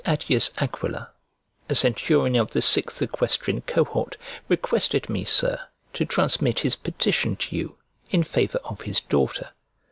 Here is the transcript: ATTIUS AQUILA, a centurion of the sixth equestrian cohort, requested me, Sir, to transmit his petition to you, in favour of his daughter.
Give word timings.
ATTIUS 0.03 0.49
AQUILA, 0.57 1.09
a 1.69 1.75
centurion 1.75 2.35
of 2.35 2.49
the 2.49 2.61
sixth 2.63 3.03
equestrian 3.03 3.61
cohort, 3.67 4.17
requested 4.47 5.11
me, 5.11 5.23
Sir, 5.23 5.59
to 5.93 6.05
transmit 6.05 6.61
his 6.61 6.75
petition 6.75 7.35
to 7.35 7.55
you, 7.55 7.75
in 8.09 8.23
favour 8.23 8.57
of 8.65 8.81
his 8.81 8.99
daughter. 8.99 9.51